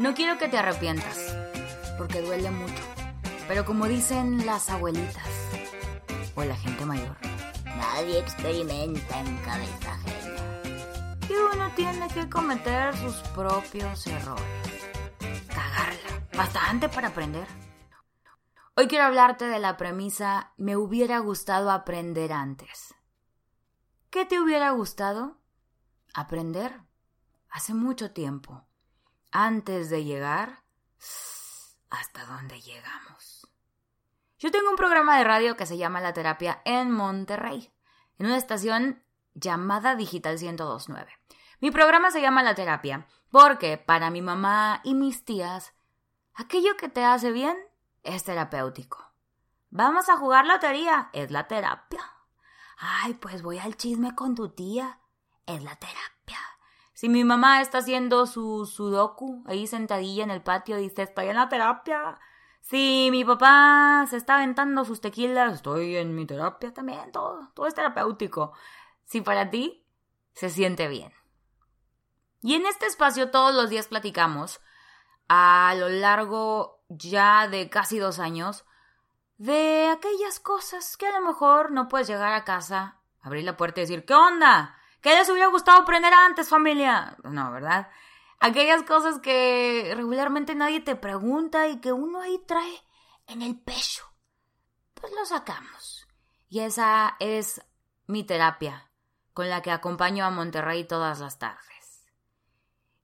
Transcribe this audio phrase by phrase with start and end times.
[0.00, 1.36] No quiero que te arrepientas,
[1.98, 2.82] porque duele mucho.
[3.46, 5.28] Pero como dicen las abuelitas
[6.34, 7.18] o la gente mayor,
[7.76, 10.62] nadie experimenta en cabeza ajena.
[11.28, 14.88] Y uno tiene que cometer sus propios errores.
[15.48, 17.46] Cagarla, bastante para aprender.
[18.76, 22.94] Hoy quiero hablarte de la premisa me hubiera gustado aprender antes.
[24.08, 25.36] ¿Qué te hubiera gustado?
[26.14, 26.80] Aprender
[27.50, 28.64] hace mucho tiempo
[29.32, 30.62] antes de llegar
[31.90, 33.48] hasta dónde llegamos.
[34.38, 37.72] Yo tengo un programa de radio que se llama La Terapia en Monterrey,
[38.18, 39.02] en una estación
[39.34, 41.10] llamada Digital 1029.
[41.60, 45.72] Mi programa se llama La Terapia porque para mi mamá y mis tías,
[46.34, 47.56] aquello que te hace bien
[48.02, 49.12] es terapéutico.
[49.70, 52.00] Vamos a jugar lotería, es la terapia.
[52.78, 54.98] Ay, pues voy al chisme con tu tía,
[55.46, 56.19] es la terapia.
[57.00, 61.36] Si mi mamá está haciendo su sudoku ahí sentadilla en el patio, dice, estoy en
[61.36, 62.20] la terapia.
[62.60, 67.66] Si mi papá se está aventando sus tequilas, estoy en mi terapia también, todo, todo
[67.66, 68.52] es terapéutico.
[69.06, 69.82] Si para ti
[70.34, 71.10] se siente bien.
[72.42, 74.60] Y en este espacio todos los días platicamos,
[75.26, 78.66] a lo largo ya de casi dos años,
[79.38, 83.80] de aquellas cosas que a lo mejor no puedes llegar a casa, abrir la puerta
[83.80, 84.76] y decir, ¿qué onda?
[85.00, 87.16] ¿Qué les hubiera gustado aprender antes, familia?
[87.24, 87.88] No, ¿verdad?
[88.38, 92.82] Aquellas cosas que regularmente nadie te pregunta y que uno ahí trae
[93.26, 94.04] en el pecho.
[94.94, 96.06] Pues lo sacamos.
[96.48, 97.62] Y esa es
[98.06, 98.90] mi terapia,
[99.32, 102.04] con la que acompaño a Monterrey todas las tardes.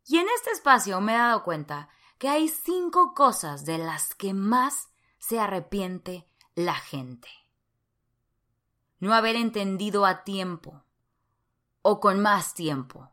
[0.05, 4.35] Y en este espacio me he dado cuenta que hay cinco cosas de las que
[4.35, 7.29] más se arrepiente la gente.
[8.99, 10.86] No haber entendido a tiempo
[11.89, 13.13] o con más tiempo,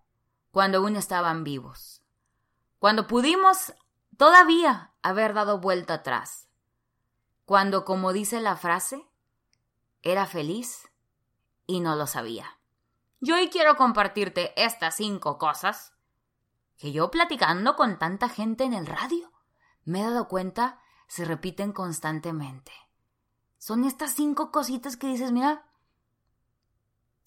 [0.49, 2.01] cuando aún estaban vivos,
[2.79, 3.71] cuando pudimos
[4.17, 6.47] todavía haber dado vuelta atrás,
[7.45, 9.07] cuando, como dice la frase,
[10.01, 10.89] era feliz
[11.67, 12.57] y no lo sabía.
[13.19, 15.93] Yo hoy quiero compartirte estas cinco cosas
[16.75, 19.31] que yo platicando con tanta gente en el radio
[19.85, 22.71] me he dado cuenta se repiten constantemente.
[23.59, 25.63] Son estas cinco cositas que dices, mira,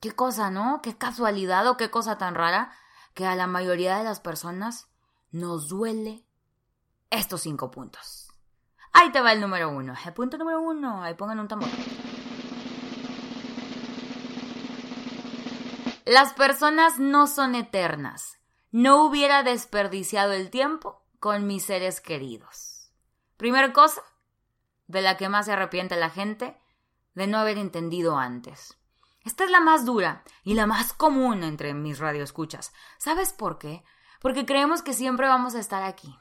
[0.00, 0.80] Qué cosa, ¿no?
[0.82, 2.72] Qué casualidad o qué cosa tan rara
[3.14, 4.88] que a la mayoría de las personas
[5.30, 6.24] nos duele
[7.10, 8.28] estos cinco puntos.
[8.92, 9.94] Ahí te va el número uno.
[10.04, 11.02] El punto número uno.
[11.02, 11.68] Ahí pongan un tambor.
[16.04, 18.38] Las personas no son eternas.
[18.70, 22.92] No hubiera desperdiciado el tiempo con mis seres queridos.
[23.36, 24.02] Primera cosa
[24.86, 26.56] de la que más se arrepiente la gente
[27.14, 28.78] de no haber entendido antes.
[29.26, 32.72] Esta es la más dura y la más común entre mis radioescuchas.
[32.96, 33.82] ¿Sabes por qué?
[34.20, 36.16] Porque creemos que siempre vamos a estar aquí.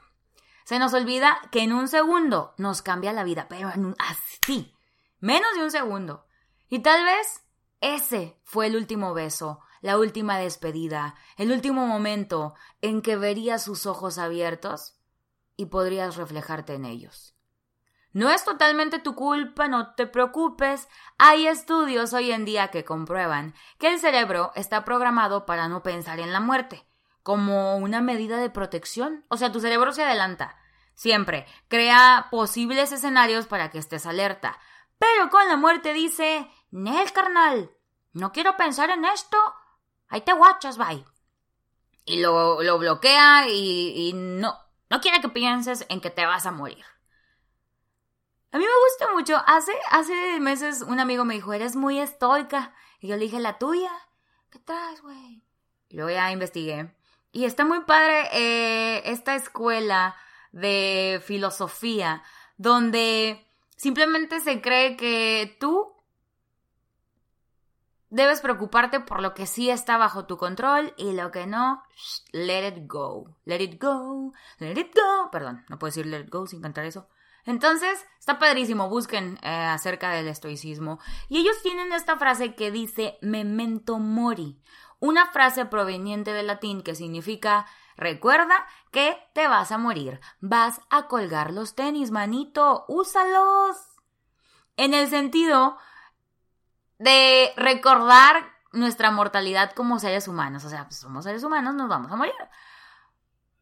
[0.64, 4.74] Se nos olvida que en un segundo nos cambia la vida, pero en así,
[5.20, 6.26] menos de un segundo.
[6.68, 7.44] Y tal vez
[7.80, 13.86] ese fue el último beso, la última despedida, el último momento en que verías sus
[13.86, 14.98] ojos abiertos
[15.56, 17.35] y podrías reflejarte en ellos.
[18.16, 20.88] No es totalmente tu culpa, no te preocupes.
[21.18, 26.18] Hay estudios hoy en día que comprueban que el cerebro está programado para no pensar
[26.18, 26.86] en la muerte,
[27.22, 29.26] como una medida de protección.
[29.28, 30.56] O sea, tu cerebro se adelanta.
[30.94, 34.58] Siempre crea posibles escenarios para que estés alerta.
[34.96, 37.70] Pero con la muerte dice, Nel, carnal,
[38.14, 39.36] no quiero pensar en esto.
[40.08, 41.04] Ahí te guachas, bye.
[42.06, 46.46] Y lo, lo bloquea y, y no, no quiere que pienses en que te vas
[46.46, 46.95] a morir.
[48.52, 49.42] A mí me gusta mucho.
[49.46, 52.74] Hace, hace meses un amigo me dijo, eres muy estoica.
[53.00, 53.92] Y yo le dije, ¿la tuya?
[54.50, 55.42] ¿Qué traes, güey?
[55.88, 56.94] Y luego ya investigué.
[57.32, 60.16] Y está muy padre eh, esta escuela
[60.52, 62.22] de filosofía
[62.56, 63.46] donde
[63.76, 65.92] simplemente se cree que tú
[68.08, 71.82] debes preocuparte por lo que sí está bajo tu control y lo que no,
[72.32, 73.36] let it go.
[73.44, 75.30] Let it go, let it go.
[75.30, 77.08] Perdón, no puedo decir let it go sin cantar eso.
[77.46, 80.98] Entonces, está padrísimo, busquen eh, acerca del estoicismo.
[81.28, 84.60] Y ellos tienen esta frase que dice memento mori,
[84.98, 87.66] una frase proveniente del latín que significa
[87.96, 93.76] recuerda que te vas a morir, vas a colgar los tenis, manito, úsalos.
[94.76, 95.78] En el sentido
[96.98, 102.10] de recordar nuestra mortalidad como seres humanos, o sea, pues, somos seres humanos, nos vamos
[102.10, 102.34] a morir.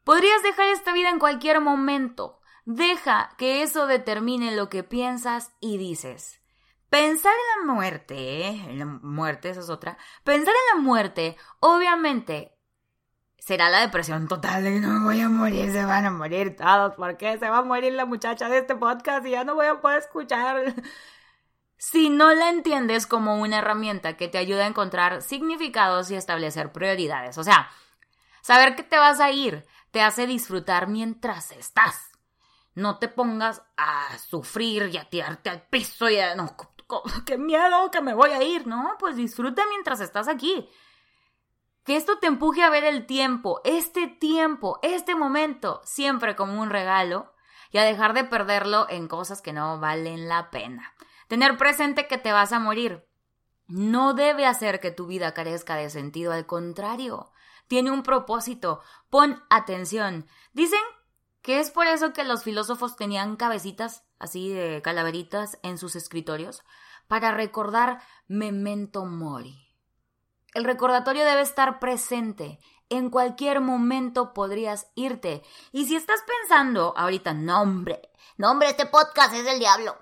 [0.04, 5.76] Podrías dejar esta vida en cualquier momento, Deja que eso determine lo que piensas y
[5.78, 6.40] dices.
[6.88, 9.98] Pensar en la muerte, en la muerte, esa es otra.
[10.22, 12.56] Pensar en la muerte, obviamente,
[13.38, 17.16] será la depresión total de no voy a morir, se van a morir todos, ¿por
[17.18, 19.80] qué se va a morir la muchacha de este podcast y ya no voy a
[19.80, 20.74] poder escuchar?
[21.76, 26.72] Si no la entiendes como una herramienta que te ayuda a encontrar significados y establecer
[26.72, 27.68] prioridades, o sea,
[28.40, 32.13] saber que te vas a ir te hace disfrutar mientras estás.
[32.74, 36.34] No te pongas a sufrir y a tirarte al piso y a...
[36.34, 36.56] No,
[37.26, 38.96] qué miedo que me voy a ir, ¿no?
[38.98, 40.68] Pues disfruta mientras estás aquí.
[41.84, 46.70] Que esto te empuje a ver el tiempo, este tiempo, este momento, siempre como un
[46.70, 47.32] regalo
[47.70, 50.94] y a dejar de perderlo en cosas que no valen la pena.
[51.28, 53.06] Tener presente que te vas a morir
[53.66, 57.30] no debe hacer que tu vida carezca de sentido, al contrario,
[57.66, 58.82] tiene un propósito.
[59.08, 60.26] Pon atención.
[60.52, 60.80] Dicen
[61.44, 66.62] que es por eso que los filósofos tenían cabecitas así de calaveritas en sus escritorios
[67.06, 69.70] para recordar memento mori.
[70.54, 72.58] El recordatorio debe estar presente.
[72.88, 75.42] En cualquier momento podrías irte.
[75.70, 79.98] Y si estás pensando ahorita, nombre, nombre, este podcast es del diablo.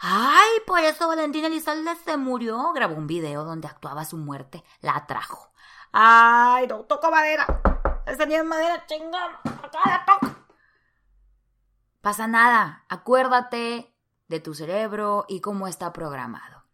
[0.00, 2.72] Ay, por eso Valentina Elizalde se murió.
[2.72, 4.64] Grabó un video donde actuaba su muerte.
[4.80, 5.52] La trajo.
[5.92, 7.46] Ay, no toco madera.
[8.06, 9.32] Esta ni madera, chingón.
[9.44, 10.39] Acá la toco.
[12.00, 12.84] Pasa nada.
[12.88, 13.94] Acuérdate
[14.28, 16.64] de tu cerebro y cómo está programado.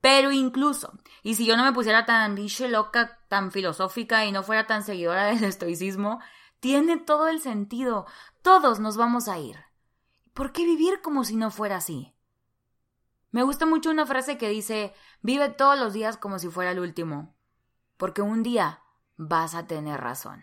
[0.00, 0.92] Pero incluso,
[1.22, 4.82] y si yo no me pusiera tan diche loca, tan filosófica y no fuera tan
[4.82, 6.20] seguidora del estoicismo,
[6.60, 8.06] tiene todo el sentido.
[8.42, 9.56] Todos nos vamos a ir.
[10.34, 12.14] ¿Por qué vivir como si no fuera así?
[13.30, 16.78] Me gusta mucho una frase que dice, vive todos los días como si fuera el
[16.78, 17.34] último,
[17.96, 18.82] porque un día
[19.16, 20.42] vas a tener razón.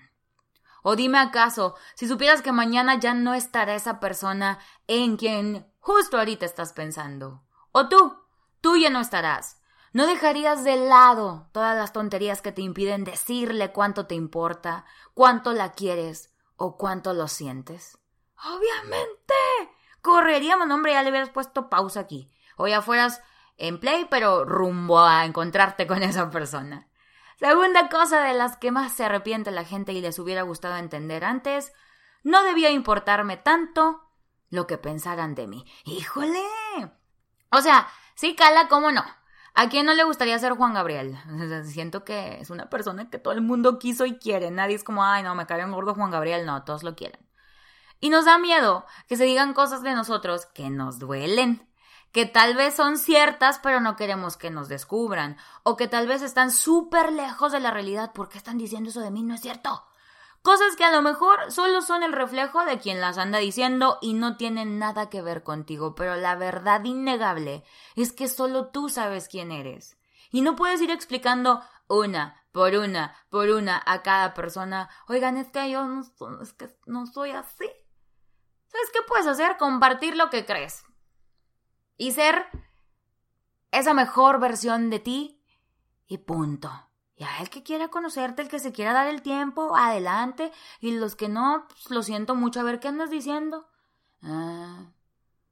[0.87, 6.19] O dime acaso, si supieras que mañana ya no estará esa persona en quien justo
[6.19, 7.41] ahorita estás pensando.
[7.71, 8.15] O tú,
[8.61, 9.59] tú ya no estarás.
[9.93, 14.85] ¿No dejarías de lado todas las tonterías que te impiden decirle cuánto te importa,
[15.15, 17.97] cuánto la quieres o cuánto lo sientes?
[18.45, 19.33] Obviamente.
[20.03, 22.31] Correríamos, hombre, ya le hubieras puesto pausa aquí.
[22.57, 23.23] O ya fueras
[23.57, 26.87] en play, pero rumbo a encontrarte con esa persona.
[27.39, 31.25] Segunda cosa de las que más se arrepiente la gente y les hubiera gustado entender
[31.25, 31.73] antes,
[32.23, 34.09] no debía importarme tanto
[34.49, 35.65] lo que pensaran de mí.
[35.83, 36.41] ¡Híjole!
[37.51, 39.03] O sea, Sí, cala, ¿cómo no?
[39.53, 41.17] ¿A quién no le gustaría ser Juan Gabriel?
[41.65, 44.51] Siento que es una persona que todo el mundo quiso y quiere.
[44.51, 46.45] Nadie es como, ay, no, me cae en gordo Juan Gabriel.
[46.45, 47.19] No, todos lo quieren.
[47.99, 51.67] Y nos da miedo que se digan cosas de nosotros que nos duelen,
[52.15, 56.21] que tal vez son ciertas, pero no queremos que nos descubran, o que tal vez
[56.21, 58.13] están súper lejos de la realidad.
[58.13, 59.21] ¿Por qué están diciendo eso de mí?
[59.21, 59.83] No es cierto.
[60.41, 64.13] Cosas que a lo mejor solo son el reflejo de quien las anda diciendo y
[64.13, 67.65] no tienen nada que ver contigo, pero la verdad innegable
[67.97, 69.97] es que solo tú sabes quién eres.
[70.31, 75.49] Y no puedes ir explicando una por una por una a cada persona, oigan, es
[75.49, 76.01] que yo no,
[76.41, 77.69] es que no soy así.
[78.67, 79.57] ¿Sabes qué puedes hacer?
[79.57, 80.84] Compartir lo que crees.
[81.97, 82.45] Y ser
[83.71, 85.41] esa mejor versión de ti
[86.07, 86.71] y punto.
[87.17, 90.51] Ya el que quiera conocerte, el que se quiera dar el tiempo, adelante.
[90.81, 92.59] Y los que no, pues, lo siento mucho.
[92.59, 93.69] A ver, ¿qué andas diciendo?
[94.21, 94.91] Ah,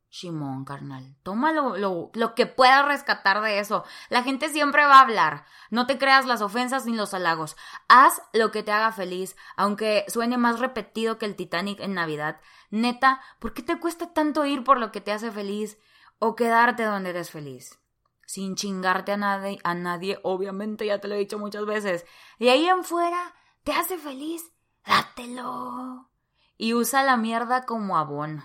[0.10, 1.16] Simón, carnal.
[1.24, 3.86] Toma lo, lo, lo que puedas rescatar de eso.
[4.10, 5.46] La gente siempre va a hablar.
[5.70, 7.56] No te creas las ofensas ni los halagos.
[7.88, 12.42] Haz lo que te haga feliz, aunque suene más repetido que el Titanic en Navidad.
[12.70, 15.80] Neta, ¿por qué te cuesta tanto ir por lo que te hace feliz
[16.24, 17.80] o quedarte donde eres feliz?
[18.26, 22.06] sin chingarte a nadie, a nadie, obviamente ya te lo he dicho muchas veces.
[22.40, 24.52] Y ahí en fuera, ¿te hace feliz?
[24.86, 26.10] Dátelo.
[26.58, 28.44] Y usa la mierda como abono.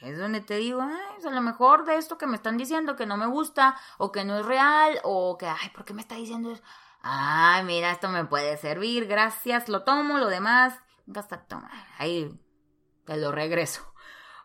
[0.00, 2.94] Es donde te digo, ay, pues a lo mejor de esto que me están diciendo
[2.94, 6.02] que no me gusta, o que no es real, o que, ay, ¿por qué me
[6.02, 6.62] está diciendo eso?
[7.00, 10.74] Ay, mira, esto me puede servir, gracias, lo tomo, lo demás,
[11.06, 12.40] basta, toma, ahí
[13.04, 13.93] te lo regreso.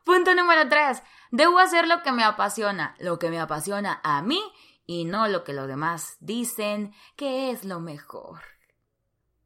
[0.09, 4.41] Punto número tres, debo hacer lo que me apasiona, lo que me apasiona a mí
[4.87, 8.41] y no lo que los demás dicen que es lo mejor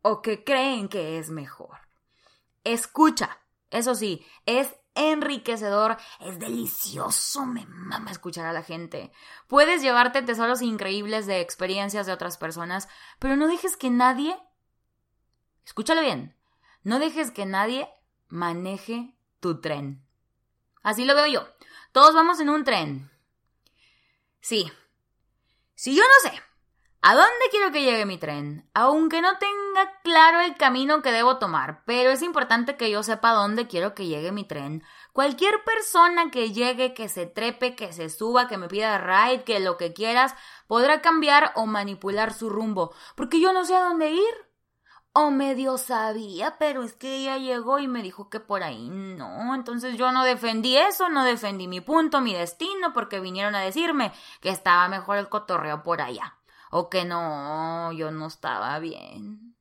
[0.03, 1.79] o que creen que es mejor.
[2.63, 3.41] Escucha,
[3.71, 9.11] eso sí, es enriquecedor, es delicioso, me mama escuchar a la gente.
[9.49, 12.87] Puedes llevarte tesoros increíbles de experiencias de otras personas,
[13.19, 14.39] pero no dejes que nadie,
[15.65, 16.37] escúchalo bien,
[16.83, 17.89] no dejes que nadie
[18.29, 20.07] maneje tu tren.
[20.83, 21.47] Así lo veo yo.
[21.91, 23.09] Todos vamos en un tren.
[24.41, 24.71] Sí,
[25.75, 26.41] si yo no sé
[27.05, 31.37] a dónde quiero que llegue mi tren, aunque no tenga claro el camino que debo
[31.37, 34.83] tomar, pero es importante que yo sepa dónde quiero que llegue mi tren.
[35.11, 39.59] Cualquier persona que llegue, que se trepe, que se suba, que me pida ride, que
[39.59, 40.33] lo que quieras,
[40.67, 44.52] podrá cambiar o manipular su rumbo, porque yo no sé a dónde ir.
[45.13, 49.53] O medio sabía, pero es que ella llegó y me dijo que por ahí no.
[49.53, 54.11] Entonces yo no defendí eso, no defendí mi punto, mi destino, porque vinieron a decirme
[54.41, 56.39] que estaba mejor el cotorreo por allá.
[56.71, 59.55] O que no, yo no estaba bien.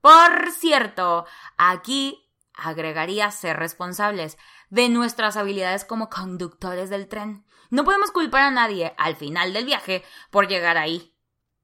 [0.00, 1.26] Por cierto,
[1.58, 4.38] aquí agregaría ser responsables
[4.70, 7.44] de nuestras habilidades como conductores del tren.
[7.68, 11.14] No podemos culpar a nadie al final del viaje por llegar ahí.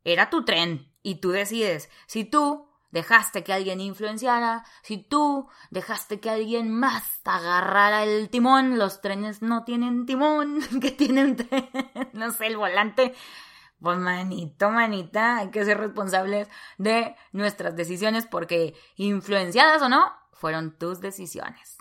[0.04, 6.20] Era tu tren y tú decides si tú dejaste que alguien influenciara, si tú dejaste
[6.20, 11.36] que alguien más agarrara el timón, los trenes no tienen timón, que tienen,
[12.12, 13.12] no sé, el volante.
[13.82, 16.48] Pues manito, manita, hay que ser responsables
[16.78, 21.76] de nuestras decisiones porque influenciadas o no, fueron tus decisiones.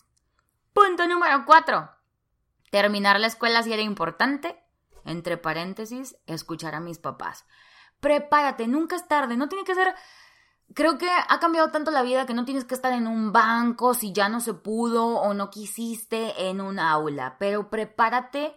[0.74, 1.91] Punto número cuatro.
[2.72, 4.60] Terminar la escuela si era importante.
[5.05, 7.46] Entre paréntesis, escuchar a mis papás.
[8.00, 9.93] Prepárate, nunca es tarde, no tiene que ser
[10.74, 13.94] creo que ha cambiado tanto la vida que no tienes que estar en un banco
[13.94, 18.56] si ya no se pudo o no quisiste en un aula, pero prepárate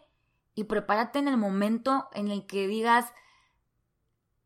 [0.54, 3.12] y prepárate en el momento en el que digas,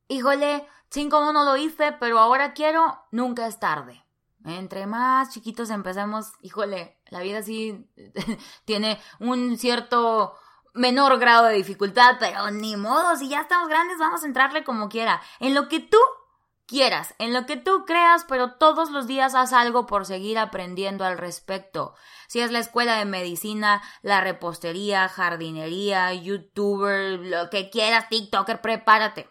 [0.09, 4.05] híjole, chingo no lo hice, pero ahora quiero, nunca es tarde.
[4.45, 7.87] Entre más chiquitos empecemos, híjole, la vida sí
[8.65, 10.35] tiene un cierto
[10.73, 14.89] menor grado de dificultad, pero ni modo, si ya estamos grandes, vamos a entrarle como
[14.89, 15.21] quiera.
[15.41, 15.99] En lo que tú
[16.71, 21.05] quieras, en lo que tú creas, pero todos los días haz algo por seguir aprendiendo
[21.05, 21.95] al respecto.
[22.29, 29.29] Si es la escuela de medicina, la repostería, jardinería, youtuber, lo que quieras, TikToker, prepárate.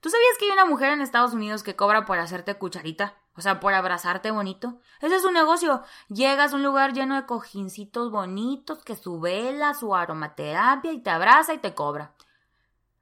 [0.00, 3.16] ¿Tú sabías que hay una mujer en Estados Unidos que cobra por hacerte cucharita?
[3.36, 4.80] O sea, por abrazarte bonito.
[5.00, 5.82] Ese es un negocio.
[6.08, 11.10] Llegas a un lugar lleno de cojincitos bonitos, que su vela, su aromaterapia y te
[11.10, 12.12] abraza y te cobra.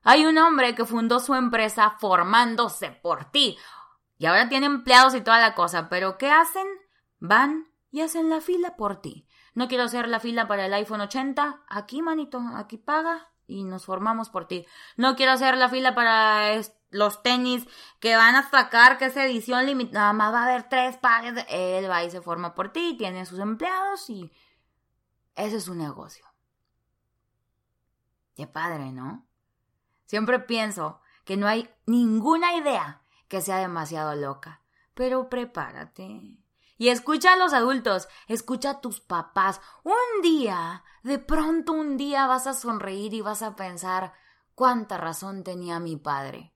[0.03, 3.57] Hay un hombre que fundó su empresa formándose por ti.
[4.19, 5.89] Y ahora tiene empleados y toda la cosa.
[5.89, 6.67] Pero ¿qué hacen?
[7.19, 9.27] Van y hacen la fila por ti.
[9.55, 11.65] No quiero hacer la fila para el iPhone 80.
[11.69, 14.67] Aquí, manito, aquí paga y nos formamos por ti.
[14.97, 17.67] No quiero hacer la fila para los tenis
[18.01, 20.01] que van a sacar que es edición limitada.
[20.01, 21.45] Nada más va a haber tres pares.
[21.49, 24.33] Él va y se forma por ti, tiene sus empleados y
[25.35, 26.25] ese es su negocio.
[28.35, 29.27] Qué padre, ¿no?
[30.13, 34.61] Siempre pienso que no hay ninguna idea que sea demasiado loca.
[34.93, 36.37] Pero prepárate.
[36.77, 39.63] Y escucha a los adultos, escucha a tus papás.
[39.85, 44.13] Un día, de pronto un día vas a sonreír y vas a pensar
[44.55, 46.53] cuánta razón tenía mi padre,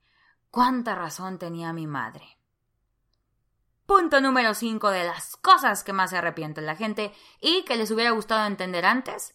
[0.50, 2.38] cuánta razón tenía mi madre.
[3.86, 7.10] Punto número 5 de las cosas que más se arrepiente la gente
[7.40, 9.34] y que les hubiera gustado entender antes.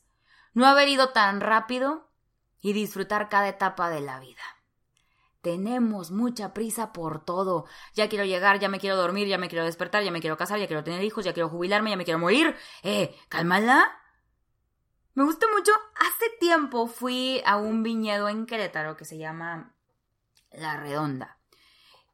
[0.54, 2.11] No haber ido tan rápido
[2.62, 4.42] y disfrutar cada etapa de la vida.
[5.42, 7.66] Tenemos mucha prisa por todo.
[7.96, 10.60] Ya quiero llegar, ya me quiero dormir, ya me quiero despertar, ya me quiero casar,
[10.60, 12.56] ya quiero tener hijos, ya quiero jubilarme, ya me quiero morir.
[12.84, 14.00] Eh, cálmala.
[15.16, 15.72] Me gusta mucho.
[15.96, 19.74] Hace tiempo fui a un viñedo en Querétaro que se llama
[20.52, 21.40] La Redonda.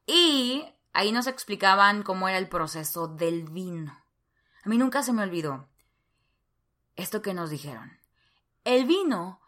[0.06, 0.64] Y
[0.94, 3.92] ahí nos explicaban cómo era el proceso del vino.
[4.64, 5.68] A mí nunca se me olvidó
[6.96, 7.98] esto que nos dijeron.
[8.64, 9.40] El vino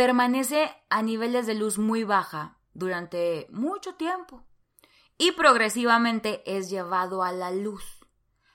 [0.00, 4.46] permanece a niveles de luz muy baja durante mucho tiempo
[5.18, 7.84] y progresivamente es llevado a la luz.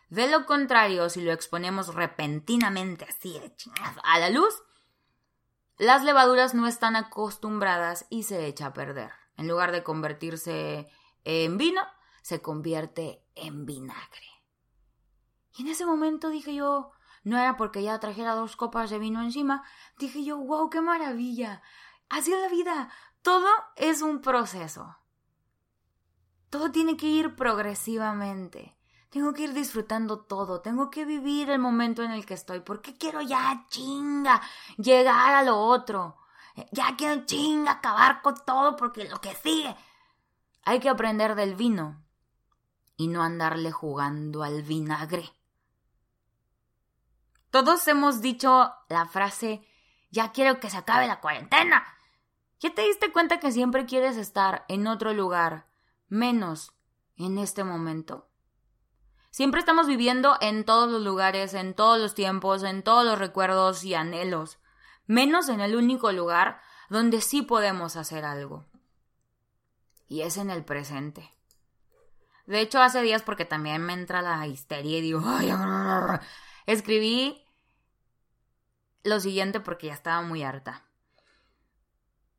[0.09, 3.39] De lo contrario, si lo exponemos repentinamente así
[4.03, 4.55] a la luz,
[5.77, 9.11] las levaduras no están acostumbradas y se echa a perder.
[9.37, 10.89] En lugar de convertirse
[11.25, 11.81] en vino,
[12.23, 14.31] se convierte en vinagre.
[15.55, 16.89] Y en ese momento dije yo,
[17.25, 19.63] no era porque ya trajera dos copas de vino encima,
[19.97, 21.63] dije yo, wow, qué maravilla.
[22.07, 22.89] Así es la vida.
[23.23, 24.95] Todo es un proceso.
[26.51, 28.77] Todo tiene que ir progresivamente.
[29.09, 32.95] Tengo que ir disfrutando todo, tengo que vivir el momento en el que estoy, porque
[32.95, 34.41] quiero ya chinga
[34.77, 36.17] llegar a lo otro.
[36.71, 39.75] Ya quiero chinga acabar con todo porque lo que sigue.
[40.63, 42.03] Hay que aprender del vino
[42.97, 45.34] y no andarle jugando al vinagre.
[47.55, 49.65] Todos hemos dicho la frase,
[50.11, 51.85] ya quiero que se acabe la cuarentena.
[52.59, 55.65] ¿Ya te diste cuenta que siempre quieres estar en otro lugar,
[56.09, 56.73] menos
[57.15, 58.27] en este momento?
[59.31, 63.85] Siempre estamos viviendo en todos los lugares, en todos los tiempos, en todos los recuerdos
[63.85, 64.59] y anhelos,
[65.05, 66.59] menos en el único lugar
[66.89, 68.65] donde sí podemos hacer algo.
[70.09, 71.33] Y es en el presente.
[72.47, 75.53] De hecho, hace días, porque también me entra la histeria y digo, Ay,
[76.65, 77.44] escribí
[79.05, 80.83] lo siguiente porque ya estaba muy harta.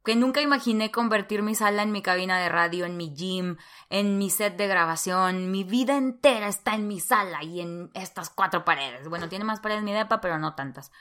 [0.04, 3.56] que nunca imaginé convertir mi sala en mi cabina de radio, en mi gym,
[3.90, 5.50] en mi set de grabación.
[5.50, 9.08] Mi vida entera está en mi sala y en estas cuatro paredes.
[9.08, 10.92] Bueno, tiene más paredes mi depa, pero no tantas.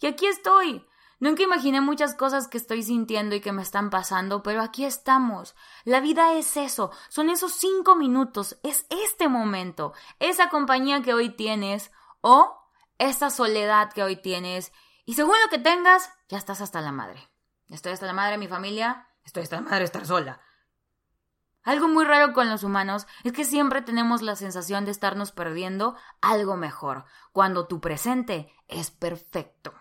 [0.00, 0.84] Y aquí estoy.
[1.20, 5.56] Nunca imaginé muchas cosas que estoy sintiendo y que me están pasando, pero aquí estamos.
[5.84, 11.30] La vida es eso, son esos cinco minutos, es este momento, esa compañía que hoy
[11.30, 12.56] tienes o
[12.98, 14.72] esa soledad que hoy tienes.
[15.08, 17.30] Y según lo que tengas, ya estás hasta la madre.
[17.70, 20.42] Estoy hasta la madre de mi familia, estoy hasta la madre estar sola.
[21.62, 25.96] Algo muy raro con los humanos es que siempre tenemos la sensación de estarnos perdiendo
[26.20, 29.72] algo mejor, cuando tu presente es perfecto.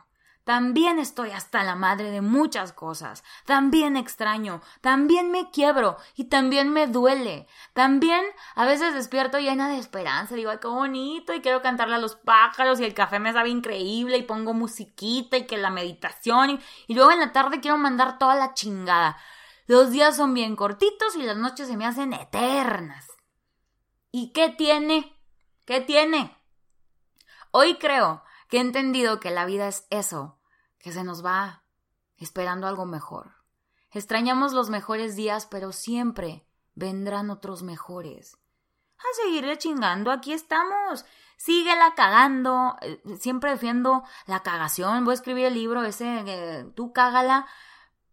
[0.48, 3.22] También estoy hasta la madre de muchas cosas.
[3.44, 4.62] También extraño.
[4.80, 5.98] También me quiebro.
[6.16, 7.48] Y también me duele.
[7.74, 8.24] También
[8.56, 10.36] a veces despierto llena de esperanza.
[10.36, 11.34] Digo, ay, qué bonito.
[11.34, 12.80] Y quiero cantarle a los pájaros.
[12.80, 14.16] Y el café me sabe increíble.
[14.16, 15.36] Y pongo musiquita.
[15.36, 16.51] Y que la meditación.
[16.51, 19.18] Y, y luego en la tarde quiero mandar toda la chingada.
[19.66, 23.06] Los días son bien cortitos y las noches se me hacen eternas.
[24.13, 25.13] ¿Y qué tiene?
[25.66, 26.38] ¿Qué tiene?
[27.51, 30.37] Hoy creo que he entendido que la vida es eso
[30.88, 31.63] que se nos va
[32.15, 33.36] esperando algo mejor.
[33.91, 38.38] Extrañamos los mejores días, pero siempre vendrán otros mejores.
[38.98, 41.03] A seguirle chingando, aquí estamos.
[41.36, 42.77] Síguela cagando.
[42.79, 45.03] Eh, siempre defiendo la cagación.
[45.03, 47.46] Voy a escribir el libro ese, eh, tú cágala.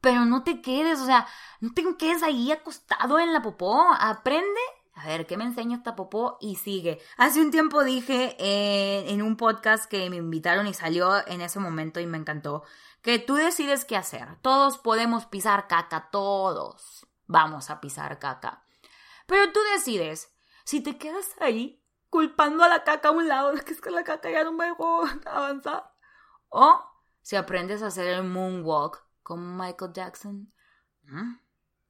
[0.01, 1.29] Pero no te quedes, o sea,
[1.61, 3.87] no te quedes ahí acostado en la popó.
[4.01, 4.61] Aprende
[4.95, 6.39] a ver, ¿qué me enseña esta popó?
[6.41, 7.01] Y sigue.
[7.17, 11.59] Hace un tiempo dije eh, en un podcast que me invitaron y salió en ese
[11.59, 12.63] momento y me encantó,
[13.03, 14.37] que tú decides qué hacer.
[14.41, 18.65] Todos podemos pisar caca, todos vamos a pisar caca.
[19.27, 20.33] Pero tú decides
[20.65, 24.05] si te quedas ahí culpando a la caca a un lado, que es que la
[24.05, 25.93] caca ya no me dejó avanzar.
[26.49, 26.81] O
[27.21, 30.53] si aprendes a hacer el moonwalk como Michael Jackson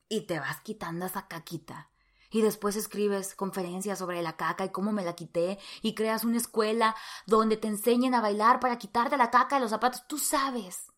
[0.09, 1.91] y te vas quitando esa caquita
[2.31, 6.39] y después escribes conferencias sobre la caca y cómo me la quité y creas una
[6.39, 10.07] escuela donde te enseñen a bailar para quitarte la caca de los zapatos.
[10.07, 10.93] Tú sabes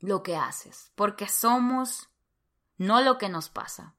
[0.00, 2.08] lo que haces, porque somos
[2.76, 3.96] no lo que nos pasa,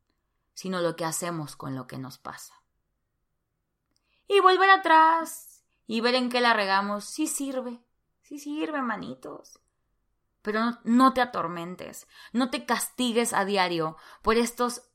[0.53, 2.61] sino lo que hacemos con lo que nos pasa.
[4.27, 7.81] Y volver atrás y ver en qué la regamos, sí sirve,
[8.21, 9.59] sí sirve, manitos.
[10.41, 14.88] Pero no, no te atormentes, no te castigues a diario por estos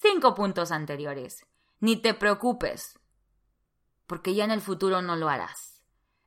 [0.00, 1.46] cinco puntos anteriores.
[1.78, 2.98] Ni te preocupes,
[4.06, 5.80] porque ya en el futuro no lo harás.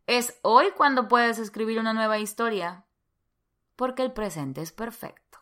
[0.07, 2.86] Es hoy cuando puedes escribir una nueva historia,
[3.75, 5.39] porque el presente es perfecto.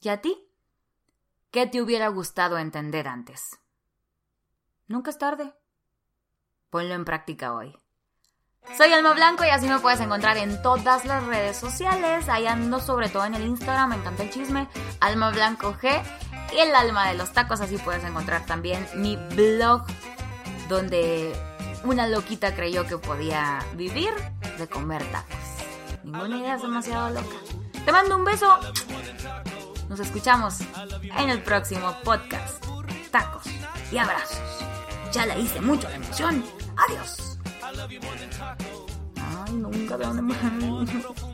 [0.00, 0.50] ¿Y a ti?
[1.50, 3.60] ¿Qué te hubiera gustado entender antes?
[4.86, 5.54] Nunca es tarde.
[6.70, 7.78] Ponlo en práctica hoy.
[8.76, 12.28] Soy Alma Blanco y así me puedes encontrar en todas las redes sociales.
[12.28, 14.68] Ahí ando sobre todo en el Instagram, me encanta el chisme.
[15.00, 16.02] Alma Blanco G
[16.58, 17.60] el alma de los tacos.
[17.60, 19.84] Así puedes encontrar también mi blog
[20.68, 21.32] donde
[21.84, 24.12] una loquita creyó que podía vivir
[24.58, 25.36] de comer tacos.
[26.02, 27.36] Ninguna idea es demasiado loca.
[27.84, 28.58] Te mando un beso.
[29.88, 30.60] Nos escuchamos
[31.18, 32.64] en el próximo podcast.
[33.10, 33.44] Tacos
[33.92, 34.38] y abrazos.
[35.12, 36.44] Ya la hice mucho de emoción.
[36.76, 37.38] Adiós.
[39.16, 41.33] Ay, nunca veo dónde